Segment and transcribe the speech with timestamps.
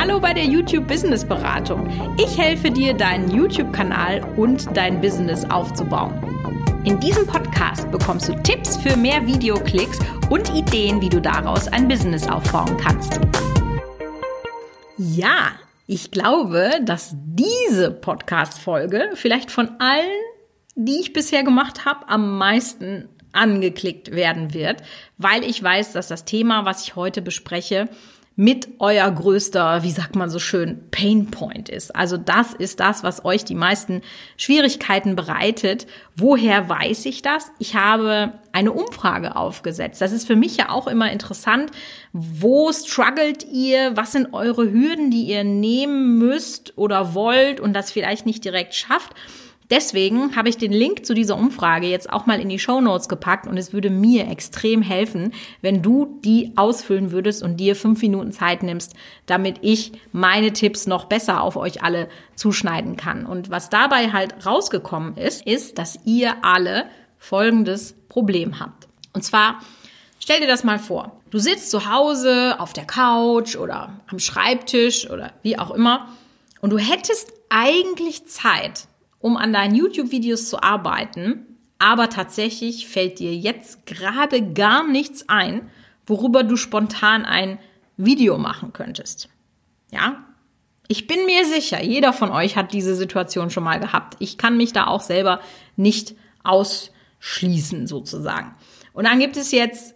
[0.00, 1.86] Hallo bei der YouTube Business Beratung.
[2.16, 6.14] Ich helfe dir, deinen YouTube-Kanal und dein Business aufzubauen.
[6.86, 9.98] In diesem Podcast bekommst du Tipps für mehr Videoklicks
[10.30, 13.20] und Ideen, wie du daraus ein Business aufbauen kannst.
[14.96, 15.50] Ja,
[15.86, 20.22] ich glaube, dass diese Podcast-Folge vielleicht von allen,
[20.76, 24.82] die ich bisher gemacht habe, am meisten angeklickt werden wird,
[25.18, 27.90] weil ich weiß, dass das Thema, was ich heute bespreche,
[28.36, 31.94] mit euer größter, wie sagt man so schön, Painpoint ist.
[31.94, 34.00] Also das ist das, was euch die meisten
[34.36, 35.86] Schwierigkeiten bereitet.
[36.16, 37.50] Woher weiß ich das?
[37.58, 40.00] Ich habe eine Umfrage aufgesetzt.
[40.00, 41.70] Das ist für mich ja auch immer interessant.
[42.12, 43.96] Wo struggelt ihr?
[43.96, 48.74] Was sind eure Hürden, die ihr nehmen müsst oder wollt und das vielleicht nicht direkt
[48.74, 49.14] schafft?
[49.70, 53.08] Deswegen habe ich den Link zu dieser Umfrage jetzt auch mal in die Show Notes
[53.08, 58.02] gepackt und es würde mir extrem helfen, wenn du die ausfüllen würdest und dir fünf
[58.02, 58.94] Minuten Zeit nimmst,
[59.26, 63.26] damit ich meine Tipps noch besser auf euch alle zuschneiden kann.
[63.26, 66.86] Und was dabei halt rausgekommen ist, ist, dass ihr alle
[67.18, 68.88] folgendes Problem habt.
[69.12, 69.60] Und zwar,
[70.18, 71.20] stell dir das mal vor.
[71.30, 76.08] Du sitzt zu Hause auf der Couch oder am Schreibtisch oder wie auch immer
[76.60, 78.88] und du hättest eigentlich Zeit,
[79.20, 81.46] um an deinen YouTube-Videos zu arbeiten,
[81.78, 85.70] aber tatsächlich fällt dir jetzt gerade gar nichts ein,
[86.06, 87.58] worüber du spontan ein
[87.96, 89.28] Video machen könntest.
[89.92, 90.24] Ja?
[90.88, 94.16] Ich bin mir sicher, jeder von euch hat diese Situation schon mal gehabt.
[94.18, 95.40] Ich kann mich da auch selber
[95.76, 98.54] nicht ausschließen, sozusagen.
[98.92, 99.94] Und dann gibt es jetzt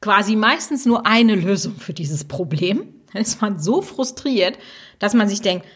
[0.00, 2.88] quasi meistens nur eine Lösung für dieses Problem.
[3.12, 4.58] Dann ist man so frustriert,
[4.98, 5.66] dass man sich denkt,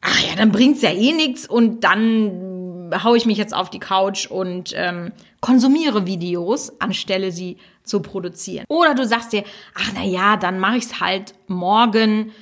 [0.00, 3.80] ach ja, dann bringt's ja eh nichts und dann haue ich mich jetzt auf die
[3.80, 8.64] Couch und ähm, konsumiere Videos, anstelle sie zu produzieren.
[8.68, 9.44] Oder du sagst dir,
[9.74, 12.32] ach na ja, dann mache ich's halt morgen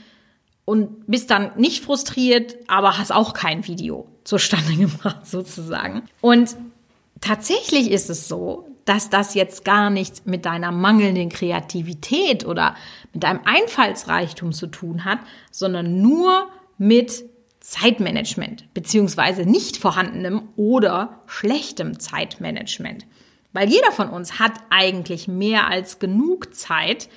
[0.64, 6.02] und bist dann nicht frustriert, aber hast auch kein Video zustande gebracht sozusagen.
[6.20, 6.56] Und
[7.20, 12.74] tatsächlich ist es so, dass das jetzt gar nichts mit deiner mangelnden Kreativität oder
[13.14, 15.20] mit deinem Einfallsreichtum zu tun hat,
[15.50, 17.24] sondern nur mit
[17.64, 23.06] Zeitmanagement beziehungsweise nicht vorhandenem oder schlechtem Zeitmanagement.
[23.54, 27.08] Weil jeder von uns hat eigentlich mehr als genug Zeit.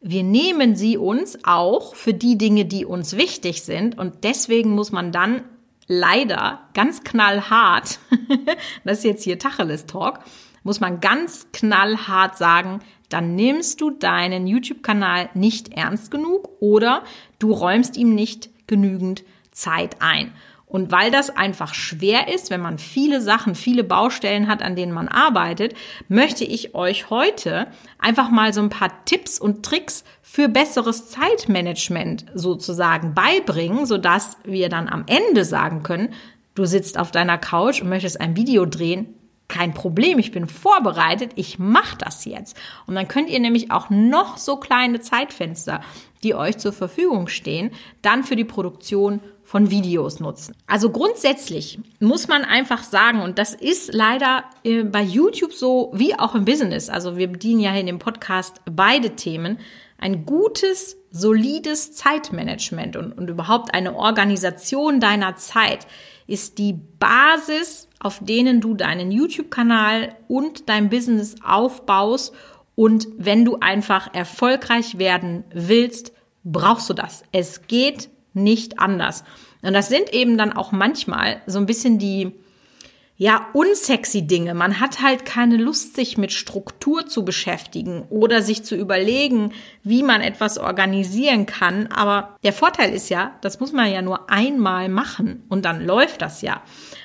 [0.00, 3.98] Wir nehmen sie uns auch für die Dinge, die uns wichtig sind.
[3.98, 5.42] Und deswegen muss man dann
[5.88, 7.98] leider ganz knallhart,
[8.84, 10.20] das ist jetzt hier Tacheles Talk,
[10.62, 12.78] muss man ganz knallhart sagen,
[13.08, 17.02] dann nimmst du deinen YouTube-Kanal nicht ernst genug oder
[17.40, 20.32] du räumst ihm nicht genügend Zeit ein.
[20.72, 24.92] Und weil das einfach schwer ist, wenn man viele Sachen, viele Baustellen hat, an denen
[24.92, 25.74] man arbeitet,
[26.08, 27.66] möchte ich euch heute
[27.98, 34.70] einfach mal so ein paar Tipps und Tricks für besseres Zeitmanagement sozusagen beibringen, sodass wir
[34.70, 36.14] dann am Ende sagen können,
[36.54, 39.14] du sitzt auf deiner Couch und möchtest ein Video drehen,
[39.52, 42.56] kein Problem, ich bin vorbereitet, ich mache das jetzt.
[42.86, 45.82] Und dann könnt ihr nämlich auch noch so kleine Zeitfenster,
[46.22, 47.70] die euch zur Verfügung stehen,
[48.00, 50.56] dann für die Produktion von Videos nutzen.
[50.66, 56.18] Also grundsätzlich muss man einfach sagen, und das ist leider äh, bei YouTube so wie
[56.18, 59.58] auch im Business, also wir bedienen ja in dem Podcast beide Themen,
[60.02, 65.86] ein gutes, solides Zeitmanagement und, und überhaupt eine Organisation deiner Zeit
[66.26, 72.34] ist die Basis, auf denen du deinen YouTube-Kanal und dein Business aufbaust.
[72.74, 77.22] Und wenn du einfach erfolgreich werden willst, brauchst du das.
[77.30, 79.24] Es geht nicht anders.
[79.62, 82.32] Und das sind eben dann auch manchmal so ein bisschen die,
[83.22, 84.52] ja, unsexy Dinge.
[84.52, 89.52] Man hat halt keine Lust, sich mit Struktur zu beschäftigen oder sich zu überlegen,
[89.84, 91.86] wie man etwas organisieren kann.
[91.86, 96.20] Aber der Vorteil ist ja, das muss man ja nur einmal machen und dann läuft
[96.20, 96.62] das ja.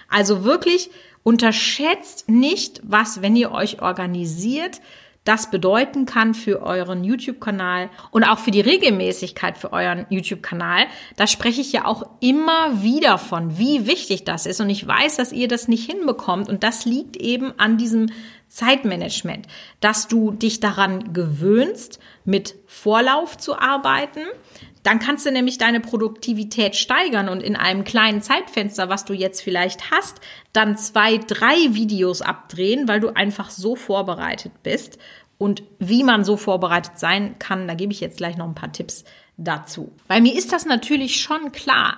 [0.09, 0.89] Also wirklich
[1.21, 4.81] unterschätzt nicht, was, wenn ihr euch organisiert,
[5.27, 10.85] das bedeuten kann für euren YouTube-Kanal und auch für die Regelmäßigkeit für euren YouTube-Kanal.
[11.17, 14.61] Da spreche ich ja auch immer wieder von, wie wichtig das ist.
[14.61, 16.47] Und ich weiß, dass ihr das nicht hinbekommt.
[16.47, 18.09] Und das liegt eben an diesem
[18.47, 19.47] Zeitmanagement,
[19.81, 24.21] dass du dich daran gewöhnst, mit Vorlauf zu arbeiten,
[24.87, 29.41] dann kannst du nämlich deine Produktivität steigern und in einem kleinen Zeitfenster, was du jetzt
[29.41, 30.21] vielleicht hast,
[30.53, 34.97] dann zwei, drei Videos abdrehen, weil du einfach so vorbereitet bist.
[35.37, 38.71] Und wie man so vorbereitet sein kann, da gebe ich jetzt gleich noch ein paar
[38.71, 39.03] Tipps
[39.35, 39.91] dazu.
[40.07, 41.97] Weil mir ist das natürlich schon klar,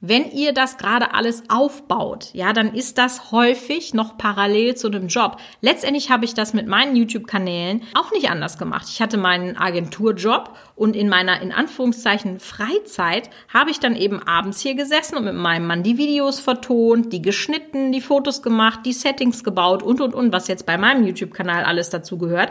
[0.00, 5.08] wenn ihr das gerade alles aufbaut, ja, dann ist das häufig noch parallel zu dem
[5.08, 5.38] Job.
[5.60, 8.86] Letztendlich habe ich das mit meinen YouTube-Kanälen auch nicht anders gemacht.
[8.88, 14.60] Ich hatte meinen Agenturjob und in meiner, in Anführungszeichen, Freizeit habe ich dann eben abends
[14.60, 18.92] hier gesessen und mit meinem Mann die Videos vertont, die geschnitten, die Fotos gemacht, die
[18.92, 22.50] Settings gebaut und, und, und, was jetzt bei meinem YouTube-Kanal alles dazu gehört.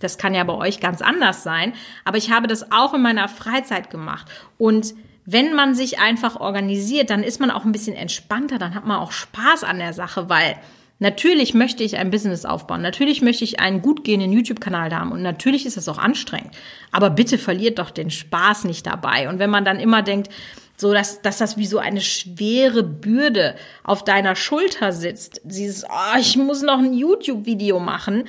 [0.00, 1.74] Das kann ja bei euch ganz anders sein.
[2.04, 4.26] Aber ich habe das auch in meiner Freizeit gemacht
[4.58, 4.94] und
[5.30, 8.98] wenn man sich einfach organisiert, dann ist man auch ein bisschen entspannter, dann hat man
[8.98, 10.56] auch Spaß an der Sache, weil
[11.00, 15.20] natürlich möchte ich ein Business aufbauen, natürlich möchte ich einen gut gehenden YouTube-Kanal haben und
[15.20, 16.56] natürlich ist das auch anstrengend.
[16.92, 19.28] Aber bitte verliert doch den Spaß nicht dabei.
[19.28, 20.30] Und wenn man dann immer denkt,
[20.78, 23.54] so dass, dass das wie so eine schwere Bürde
[23.84, 28.24] auf deiner Schulter sitzt, dieses, oh, ich muss noch ein YouTube-Video machen,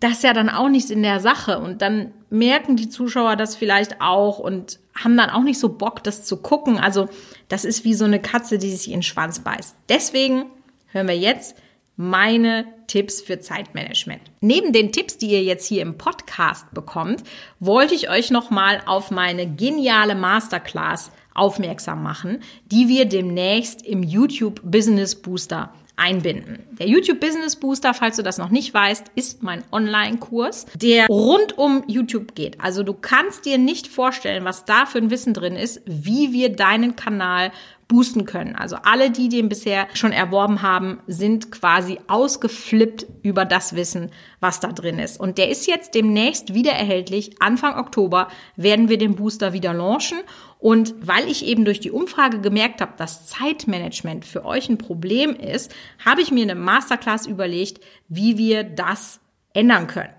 [0.00, 1.58] das ist ja dann auch nichts in der Sache.
[1.58, 6.02] Und dann merken die Zuschauer das vielleicht auch und haben dann auch nicht so Bock,
[6.02, 6.78] das zu gucken.
[6.78, 7.08] Also
[7.48, 9.76] das ist wie so eine Katze, die sich in den Schwanz beißt.
[9.88, 10.46] Deswegen
[10.86, 11.56] hören wir jetzt
[11.96, 14.22] meine Tipps für Zeitmanagement.
[14.40, 17.22] Neben den Tipps, die ihr jetzt hier im Podcast bekommt,
[17.60, 24.02] wollte ich euch noch mal auf meine geniale Masterclass aufmerksam machen, die wir demnächst im
[24.02, 26.64] YouTube Business Booster einbinden.
[26.78, 31.58] Der YouTube Business Booster, falls du das noch nicht weißt, ist mein Online-Kurs, der rund
[31.58, 32.60] um YouTube geht.
[32.60, 36.50] Also du kannst dir nicht vorstellen, was da für ein Wissen drin ist, wie wir
[36.50, 37.52] deinen Kanal
[37.88, 38.54] boosten können.
[38.56, 44.60] Also alle, die den bisher schon erworben haben, sind quasi ausgeflippt über das Wissen, was
[44.60, 45.20] da drin ist.
[45.20, 47.40] Und der ist jetzt demnächst wieder erhältlich.
[47.40, 50.18] Anfang Oktober werden wir den Booster wieder launchen.
[50.58, 55.34] Und weil ich eben durch die Umfrage gemerkt habe, dass Zeitmanagement für euch ein Problem
[55.34, 55.74] ist,
[56.04, 59.20] habe ich mir eine Masterclass überlegt, wie wir das
[59.54, 60.14] ändern können.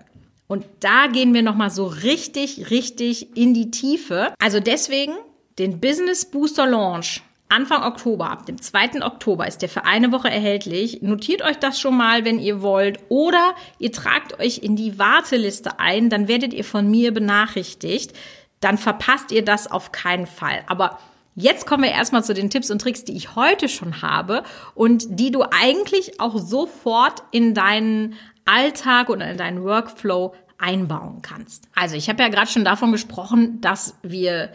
[0.46, 4.34] Und da gehen wir nochmal so richtig, richtig in die Tiefe.
[4.38, 5.14] Also deswegen
[5.58, 9.04] den Business Booster Launch Anfang Oktober, ab dem 2.
[9.04, 11.02] Oktober ist der für eine Woche erhältlich.
[11.02, 12.98] Notiert euch das schon mal, wenn ihr wollt.
[13.08, 18.12] Oder ihr tragt euch in die Warteliste ein, dann werdet ihr von mir benachrichtigt.
[18.60, 20.64] Dann verpasst ihr das auf keinen Fall.
[20.66, 20.98] Aber
[21.36, 24.44] Jetzt kommen wir erstmal zu den Tipps und Tricks, die ich heute schon habe
[24.76, 28.14] und die du eigentlich auch sofort in deinen
[28.44, 31.64] Alltag oder in deinen Workflow einbauen kannst.
[31.74, 34.50] Also ich habe ja gerade schon davon gesprochen, dass wir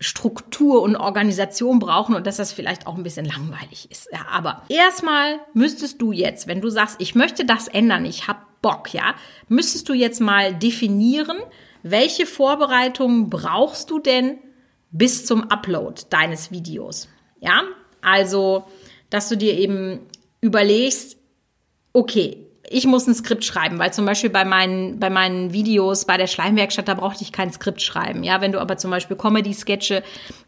[0.00, 4.08] Struktur und Organisation brauchen und dass das vielleicht auch ein bisschen langweilig ist.
[4.10, 8.40] Ja, aber erstmal müsstest du jetzt, wenn du sagst, ich möchte das ändern, ich habe
[8.62, 9.14] Bock, ja,
[9.48, 11.38] müsstest du jetzt mal definieren,
[11.82, 14.38] welche Vorbereitungen brauchst du denn
[14.90, 17.08] bis zum Upload deines Videos?
[17.40, 17.62] Ja,
[18.02, 18.64] also,
[19.10, 20.00] dass du dir eben
[20.40, 21.18] überlegst,
[21.92, 26.16] okay, ich muss ein Skript schreiben, weil zum Beispiel bei meinen, bei meinen Videos bei
[26.16, 28.22] der Schleimwerkstatt, da brauchte ich kein Skript schreiben.
[28.22, 30.04] Ja, wenn du aber zum Beispiel Comedy-Sketche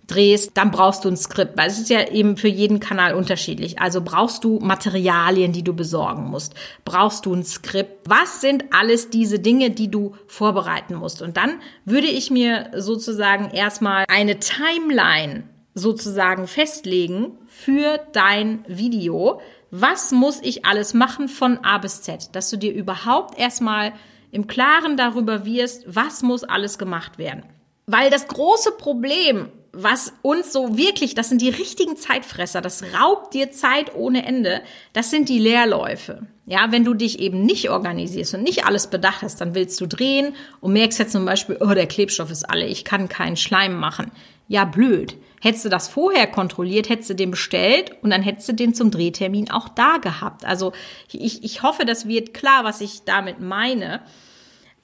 [0.07, 3.81] drehst, dann brauchst du ein Skript, weil es ist ja eben für jeden Kanal unterschiedlich.
[3.81, 6.55] Also brauchst du Materialien, die du besorgen musst.
[6.85, 8.09] Brauchst du ein Skript?
[8.09, 11.23] Was sind alles diese Dinge, die du vorbereiten musst?
[11.23, 15.43] Und dann würde ich mir sozusagen erstmal eine Timeline
[15.75, 19.41] sozusagen festlegen für dein Video,
[19.73, 23.95] was muss ich alles machen von A bis Z, dass du dir überhaupt erstmal
[24.31, 27.43] im Klaren darüber wirst, was muss alles gemacht werden.
[27.87, 33.33] Weil das große Problem, was uns so wirklich, das sind die richtigen Zeitfresser, das raubt
[33.33, 34.61] dir Zeit ohne Ende,
[34.93, 36.27] das sind die Leerläufe.
[36.45, 39.87] Ja, wenn du dich eben nicht organisierst und nicht alles bedacht hast, dann willst du
[39.87, 43.79] drehen und merkst jetzt zum Beispiel, oh, der Klebstoff ist alle, ich kann keinen Schleim
[43.79, 44.13] machen.
[44.49, 45.17] Ja, blöd.
[45.45, 48.93] Hättest du das vorher kontrolliert, hättest du den bestellt und dann hättest du den zum
[48.93, 50.45] Drehtermin auch da gehabt.
[50.45, 50.73] Also
[51.11, 54.03] ich, ich hoffe, das wird klar, was ich damit meine.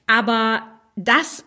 [0.05, 0.63] Aber
[0.97, 1.45] das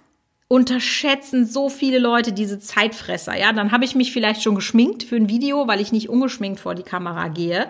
[0.49, 3.39] unterschätzen so viele Leute diese Zeitfresser.
[3.39, 6.59] Ja, dann habe ich mich vielleicht schon geschminkt für ein Video, weil ich nicht ungeschminkt
[6.59, 7.69] vor die Kamera gehe.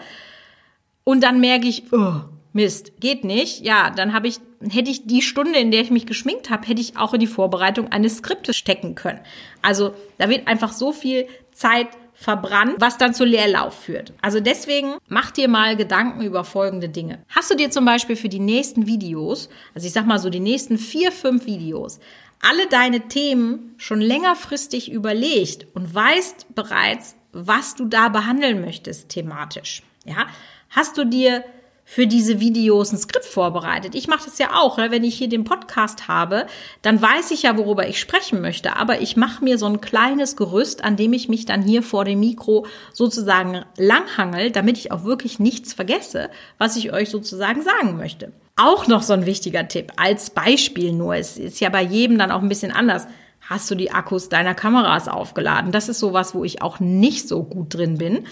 [1.02, 2.20] Und dann merke ich, oh,
[2.52, 3.64] Mist, geht nicht.
[3.64, 4.38] Ja, dann habe ich,
[4.70, 7.26] hätte ich die Stunde, in der ich mich geschminkt habe, hätte ich auch in die
[7.26, 9.20] Vorbereitung eines Skriptes stecken können.
[9.62, 14.12] Also da wird einfach so viel Zeit verbrannt, was dann zu Leerlauf führt.
[14.22, 17.24] Also deswegen mach dir mal Gedanken über folgende Dinge.
[17.28, 20.40] Hast du dir zum Beispiel für die nächsten Videos, also ich sag mal so die
[20.40, 21.98] nächsten vier, fünf Videos,
[22.40, 29.82] alle deine Themen schon längerfristig überlegt und weißt bereits, was du da behandeln möchtest thematisch?
[30.04, 30.26] Ja,
[30.70, 31.44] hast du dir
[31.92, 33.94] für diese Videos ein Skript vorbereitet.
[33.94, 34.90] Ich mache das ja auch, ne?
[34.90, 36.46] wenn ich hier den Podcast habe,
[36.80, 40.34] dann weiß ich ja, worüber ich sprechen möchte, aber ich mache mir so ein kleines
[40.36, 45.04] Gerüst, an dem ich mich dann hier vor dem Mikro sozusagen langhangel, damit ich auch
[45.04, 48.32] wirklich nichts vergesse, was ich euch sozusagen sagen möchte.
[48.56, 52.30] Auch noch so ein wichtiger Tipp als Beispiel nur, es ist ja bei jedem dann
[52.30, 53.06] auch ein bisschen anders.
[53.42, 55.72] Hast du die Akkus deiner Kameras aufgeladen?
[55.72, 58.24] Das ist sowas, wo ich auch nicht so gut drin bin.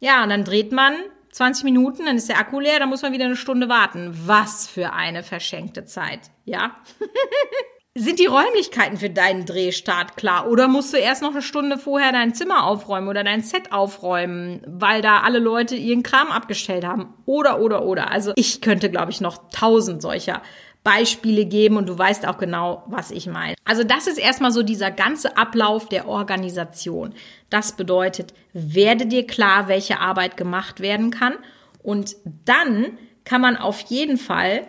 [0.00, 0.94] Ja, und dann dreht man
[1.32, 4.12] 20 Minuten, dann ist der Akku leer, dann muss man wieder eine Stunde warten.
[4.26, 6.76] Was für eine verschenkte Zeit, ja?
[7.94, 10.48] Sind die Räumlichkeiten für deinen Drehstart klar?
[10.48, 14.62] Oder musst du erst noch eine Stunde vorher dein Zimmer aufräumen oder dein Set aufräumen,
[14.66, 17.12] weil da alle Leute ihren Kram abgestellt haben?
[17.26, 18.12] Oder, oder, oder.
[18.12, 20.42] Also ich könnte, glaube ich, noch tausend solcher
[20.88, 23.54] Beispiele geben und du weißt auch genau, was ich meine.
[23.64, 27.14] Also das ist erstmal so dieser ganze Ablauf der Organisation.
[27.50, 31.34] Das bedeutet, werde dir klar, welche Arbeit gemacht werden kann
[31.82, 34.66] und dann kann man auf jeden Fall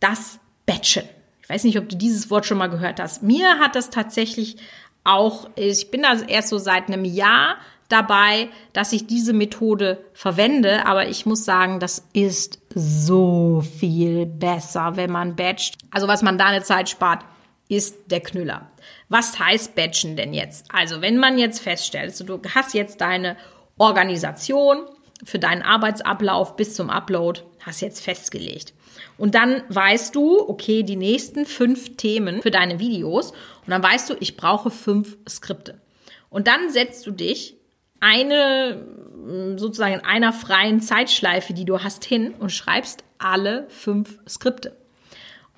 [0.00, 1.04] das batchen
[1.50, 3.22] weiß nicht, ob du dieses Wort schon mal gehört hast.
[3.22, 4.56] Mir hat das tatsächlich
[5.02, 7.56] auch, ich bin da erst so seit einem Jahr
[7.88, 14.96] dabei, dass ich diese Methode verwende, aber ich muss sagen, das ist so viel besser,
[14.96, 15.76] wenn man batcht.
[15.90, 17.24] Also was man da eine Zeit spart,
[17.68, 18.70] ist der Knüller.
[19.08, 20.66] Was heißt batchen denn jetzt?
[20.72, 23.36] Also wenn man jetzt feststellt, also du hast jetzt deine
[23.78, 24.78] Organisation
[25.24, 28.74] für deinen Arbeitsablauf bis zum Upload, hast jetzt festgelegt.
[29.18, 33.32] Und dann weißt du, okay, die nächsten fünf Themen für deine Videos.
[33.32, 35.80] Und dann weißt du, ich brauche fünf Skripte.
[36.28, 37.56] Und dann setzt du dich
[38.00, 38.86] eine,
[39.56, 44.76] sozusagen in einer freien Zeitschleife, die du hast, hin und schreibst alle fünf Skripte.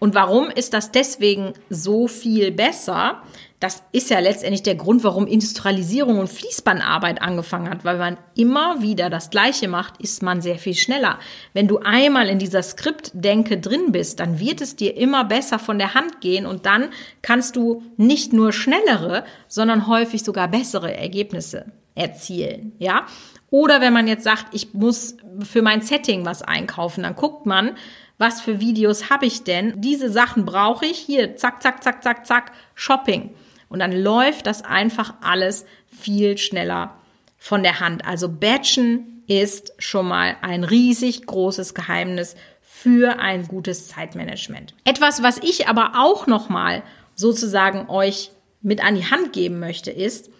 [0.02, 3.22] Und warum ist das deswegen so viel besser?
[3.60, 8.82] Das ist ja letztendlich der Grund, warum Industrialisierung und Fließbandarbeit angefangen hat, weil man immer
[8.82, 11.20] wieder das Gleiche macht, ist man sehr viel schneller.
[11.52, 15.78] Wenn du einmal in dieser Skriptdenke drin bist, dann wird es dir immer besser von
[15.78, 16.88] der Hand gehen und dann
[17.22, 23.06] kannst du nicht nur schnellere, sondern häufig sogar bessere Ergebnisse erzielen, ja?
[23.50, 27.76] Oder wenn man jetzt sagt, ich muss für mein Setting was einkaufen, dann guckt man,
[28.18, 29.80] was für Videos habe ich denn?
[29.80, 30.98] Diese Sachen brauche ich.
[30.98, 33.34] Hier, zack, zack, zack, zack, zack, Shopping.
[33.68, 36.96] Und dann läuft das einfach alles viel schneller
[37.36, 38.06] von der Hand.
[38.06, 44.74] Also Batchen ist schon mal ein riesig großes Geheimnis für ein gutes Zeitmanagement.
[44.84, 46.82] Etwas, was ich aber auch noch mal
[47.14, 48.30] sozusagen euch
[48.60, 50.30] mit an die Hand geben möchte, ist,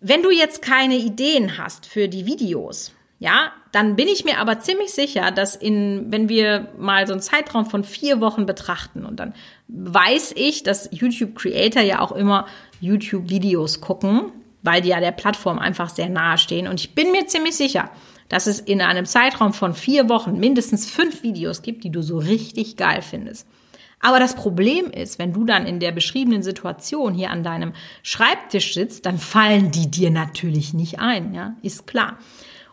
[0.00, 4.60] wenn du jetzt keine Ideen hast für die Videos, ja, dann bin ich mir aber
[4.60, 9.20] ziemlich sicher, dass in, wenn wir mal so einen Zeitraum von vier Wochen betrachten und
[9.20, 9.34] dann
[9.68, 12.46] weiß ich, dass YouTube Creator ja auch immer
[12.80, 16.66] YouTube Videos gucken, weil die ja der Plattform einfach sehr nahe stehen.
[16.66, 17.90] Und ich bin mir ziemlich sicher,
[18.30, 22.18] dass es in einem Zeitraum von vier Wochen mindestens fünf Videos gibt, die du so
[22.18, 23.46] richtig geil findest.
[24.00, 28.74] Aber das Problem ist, wenn du dann in der beschriebenen Situation hier an deinem Schreibtisch
[28.74, 32.18] sitzt, dann fallen die dir natürlich nicht ein, ja, ist klar.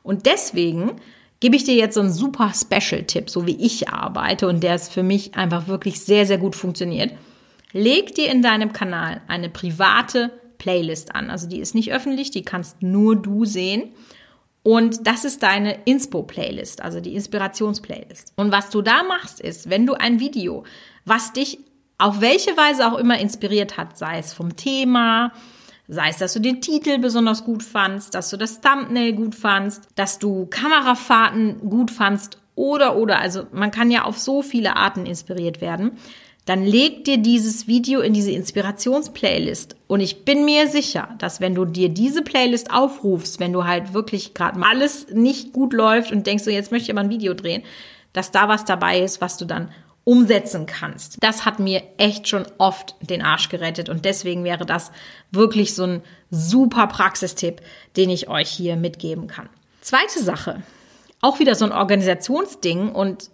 [0.04, 0.94] Und deswegen
[1.40, 4.92] gebe ich dir jetzt so einen super Special-Tipp, so wie ich arbeite und der ist
[4.92, 7.12] für mich einfach wirklich sehr, sehr gut funktioniert.
[7.74, 11.30] Leg dir in deinem Kanal eine private Playlist an.
[11.30, 13.92] Also die ist nicht öffentlich, die kannst nur du sehen.
[14.64, 18.34] Und das ist deine Inspo-Playlist, also die Inspirations-Playlist.
[18.36, 20.66] Und was du da machst, ist, wenn du ein Video,
[21.08, 21.60] was dich
[21.98, 25.32] auf welche Weise auch immer inspiriert hat, sei es vom Thema,
[25.90, 29.88] Sei es, dass du den Titel besonders gut fandst, dass du das Thumbnail gut fandst,
[29.96, 33.20] dass du Kamerafahrten gut fandst oder oder.
[33.22, 35.92] Also man kann ja auf so viele Arten inspiriert werden.
[36.44, 39.78] Dann leg dir dieses Video in diese Inspirationsplaylist.
[39.88, 43.94] Und ich bin mir sicher, dass wenn du dir diese Playlist aufrufst, wenn du halt
[43.94, 47.10] wirklich gerade mal alles nicht gut läuft und denkst so, jetzt möchte ich aber ein
[47.10, 47.64] Video drehen,
[48.12, 49.72] dass da was dabei ist, was du dann
[50.08, 51.18] umsetzen kannst.
[51.20, 54.94] Das hat mir echt schon oft den Arsch gerettet und deswegen wäre das
[55.32, 57.62] wirklich so ein super Praxistipp,
[57.98, 59.50] den ich euch hier mitgeben kann.
[59.82, 60.64] Zweite Sache,
[61.20, 63.32] auch wieder so ein Organisationsding und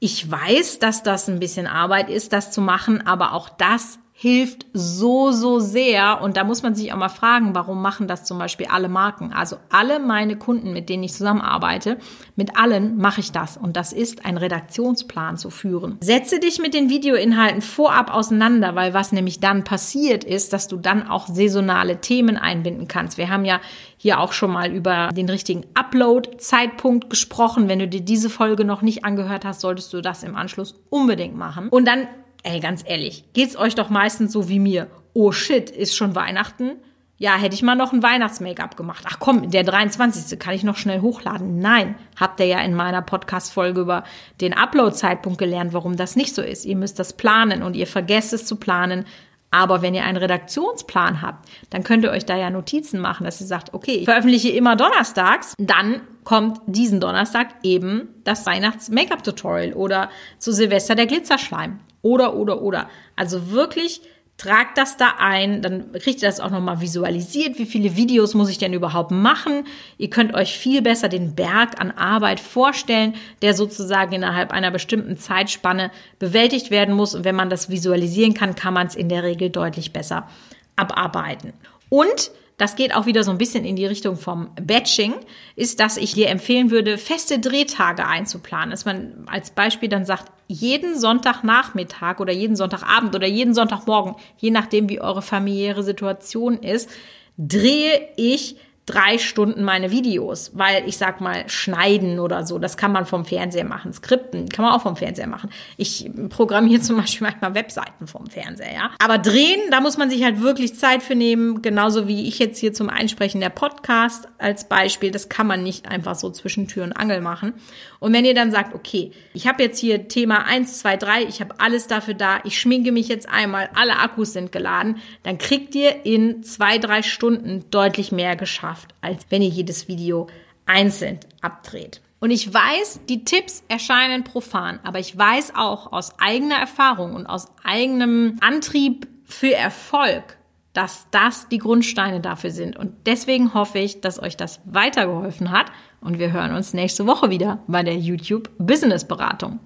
[0.00, 4.66] ich weiß, dass das ein bisschen Arbeit ist, das zu machen, aber auch das hilft
[4.72, 6.20] so, so sehr.
[6.20, 9.32] Und da muss man sich auch mal fragen, warum machen das zum Beispiel alle Marken?
[9.32, 11.98] Also alle meine Kunden, mit denen ich zusammenarbeite,
[12.36, 13.56] mit allen mache ich das.
[13.56, 15.96] Und das ist ein Redaktionsplan zu führen.
[16.02, 20.76] Setze dich mit den Videoinhalten vorab auseinander, weil was nämlich dann passiert ist, dass du
[20.76, 23.18] dann auch saisonale Themen einbinden kannst.
[23.18, 23.60] Wir haben ja
[23.96, 27.68] hier auch schon mal über den richtigen Upload-Zeitpunkt gesprochen.
[27.68, 31.36] Wenn du dir diese Folge noch nicht angehört hast, solltest du das im Anschluss unbedingt
[31.36, 31.68] machen.
[31.68, 32.06] Und dann
[32.42, 34.88] Ey, ganz ehrlich, geht's euch doch meistens so wie mir.
[35.14, 36.72] Oh shit, ist schon Weihnachten?
[37.16, 39.04] Ja, hätte ich mal noch ein Weihnachts-Make-up gemacht.
[39.06, 40.40] Ach komm, der 23.
[40.40, 41.60] kann ich noch schnell hochladen.
[41.60, 44.02] Nein, habt ihr ja in meiner Podcast-Folge über
[44.40, 46.64] den Upload-Zeitpunkt gelernt, warum das nicht so ist.
[46.64, 49.04] Ihr müsst das planen und ihr vergesst es zu planen.
[49.52, 53.40] Aber wenn ihr einen Redaktionsplan habt, dann könnt ihr euch da ja Notizen machen, dass
[53.40, 60.10] ihr sagt, okay, ich veröffentliche immer donnerstags, dann kommt diesen Donnerstag eben das Weihnachts-Make-up-Tutorial oder
[60.38, 62.90] zu Silvester der Glitzerschleim oder, oder, oder.
[63.16, 64.02] Also wirklich
[64.36, 68.50] tragt das da ein, dann kriegt ihr das auch nochmal visualisiert, wie viele Videos muss
[68.50, 69.64] ich denn überhaupt machen.
[69.98, 75.16] Ihr könnt euch viel besser den Berg an Arbeit vorstellen, der sozusagen innerhalb einer bestimmten
[75.16, 77.14] Zeitspanne bewältigt werden muss.
[77.14, 80.28] Und wenn man das visualisieren kann, kann man es in der Regel deutlich besser
[80.74, 81.52] abarbeiten.
[81.88, 85.14] Und das geht auch wieder so ein bisschen in die Richtung vom Batching,
[85.56, 88.70] ist, dass ich dir empfehlen würde, feste Drehtage einzuplanen.
[88.70, 94.50] Dass man als Beispiel dann sagt, jeden Sonntagnachmittag oder jeden Sonntagabend oder jeden Sonntagmorgen, je
[94.50, 96.90] nachdem wie eure familiäre Situation ist,
[97.38, 102.90] drehe ich drei Stunden meine Videos, weil ich sag mal, schneiden oder so, das kann
[102.90, 103.92] man vom Fernseher machen.
[103.92, 105.50] Skripten kann man auch vom Fernseher machen.
[105.76, 108.90] Ich programmiere zum Beispiel manchmal Webseiten vom Fernseher, ja.
[108.98, 112.58] Aber drehen, da muss man sich halt wirklich Zeit für nehmen, genauso wie ich jetzt
[112.58, 115.12] hier zum Einsprechen der Podcast als Beispiel.
[115.12, 117.54] Das kann man nicht einfach so zwischen Tür und Angel machen.
[118.02, 121.40] Und wenn ihr dann sagt, okay, ich habe jetzt hier Thema 1, 2, 3, ich
[121.40, 125.76] habe alles dafür da, ich schminke mich jetzt einmal, alle Akkus sind geladen, dann kriegt
[125.76, 130.28] ihr in zwei, drei Stunden deutlich mehr geschafft, als wenn ihr jedes Video
[130.66, 132.00] einzeln abdreht.
[132.20, 137.26] Und ich weiß, die Tipps erscheinen profan, aber ich weiß auch aus eigener Erfahrung und
[137.26, 140.36] aus eigenem Antrieb für Erfolg,
[140.72, 142.76] dass das die Grundsteine dafür sind.
[142.76, 145.72] Und deswegen hoffe ich, dass euch das weitergeholfen hat.
[146.00, 149.58] Und wir hören uns nächste Woche wieder bei der YouTube Business Beratung.